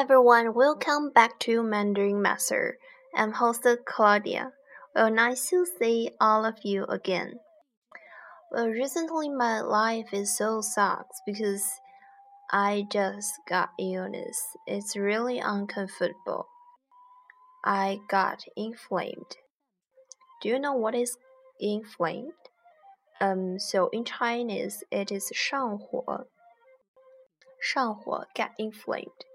[0.00, 2.78] everyone, welcome back to Mandarin Master.
[3.14, 4.50] I'm host Claudia.
[4.94, 7.34] Well, nice to see all of you again.
[8.50, 11.64] Well, recently my life is so sucks because
[12.50, 14.42] I just got illness.
[14.66, 16.46] It's really uncomfortable.
[17.62, 19.36] I got inflamed.
[20.40, 21.18] Do you know what is
[21.60, 22.32] inflamed?
[23.20, 26.26] Um, so in Chinese it is 上火.
[27.60, 29.26] 上火 get inflamed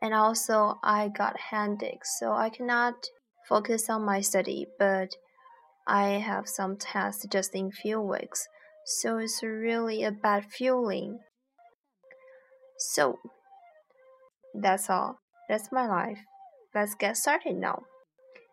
[0.00, 2.94] and also I got headache, so I cannot
[3.48, 5.16] focus on my study, but
[5.86, 8.46] I have some tests just in few weeks,
[8.84, 11.20] so it's really a bad feeling.
[12.78, 13.18] So
[14.54, 15.18] that's all.
[15.48, 16.18] That's my life.
[16.74, 17.82] Let's get started now.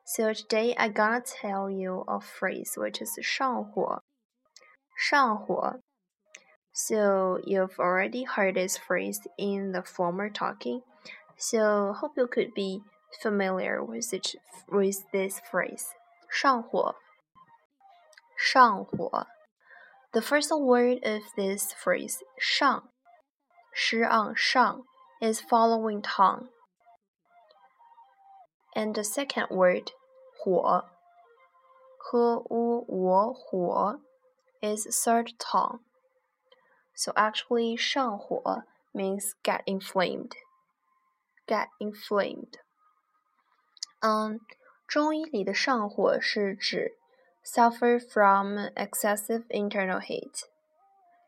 [0.05, 4.01] So today I gonna tell you a phrase which is 上火.
[4.97, 5.79] 上火.
[6.73, 10.81] So you've already heard this phrase in the former talking.
[11.37, 12.81] So hope you could be
[13.21, 14.35] familiar with it,
[14.69, 15.93] with this phrase.
[16.29, 16.95] 上火,
[18.37, 19.25] 上火.
[20.11, 22.83] The first word of this phrase, 上,
[23.73, 24.83] shi on 上,
[25.21, 26.49] is following tone.
[28.75, 29.91] And the second word,
[30.43, 30.85] 火,
[31.97, 33.99] 呵乌我火,
[34.61, 35.79] is third tone.
[36.93, 40.35] So actually, 上火 means get inflamed
[41.45, 42.53] get inflamed。
[44.01, 44.39] 嗯，
[44.87, 46.97] 中医里的上火是指
[47.43, 50.43] suffer from excessive internal heat，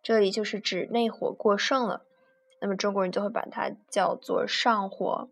[0.02, 2.06] 这里就是指内火过盛了。
[2.60, 5.30] 那么中国人就会把它叫做上火。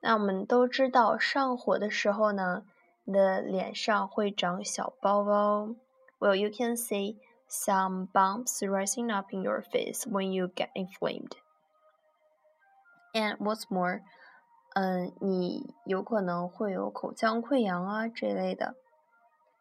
[0.00, 2.64] 那我们都知道，上火的时候呢，
[3.04, 5.74] 你的脸上会长小包包。
[6.20, 7.16] Well, you can see
[7.48, 11.32] some bumps rising up in your face when you get inflamed.
[13.14, 14.02] And what's more，
[14.74, 18.76] 嗯，你有可能会有口腔溃疡啊这类的。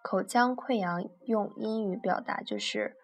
[0.02, 2.96] 口腔溃疡用英语表达就是